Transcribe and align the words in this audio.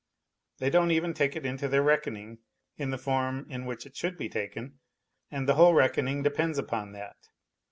They 0.57 0.71
don't 0.71 0.89
even 0.89 1.13
take 1.13 1.35
it 1.35 1.45
into 1.45 1.67
their 1.67 1.83
reckoning 1.83 2.39
in 2.75 2.89
the 2.89 2.97
form 2.97 3.45
in 3.51 3.67
which 3.67 3.85
it 3.85 3.95
should 3.95 4.17
be 4.17 4.31
taken^and 4.31 5.45
the 5.45 5.53
whole 5.53 5.75
reckoning 5.75 6.23
depends 6.23 6.57
upon 6.57 6.93
that. 6.93 7.17